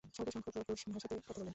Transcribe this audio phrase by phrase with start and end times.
[0.05, 1.49] স্বল্প সংখ্যক লোক রুশ ভাষাতে কথা বলেন।